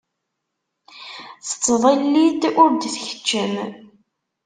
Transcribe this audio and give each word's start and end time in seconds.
Tettḍilli-d 1.47 2.41
ur 2.63 2.69
d-tkeččem. 2.73 3.53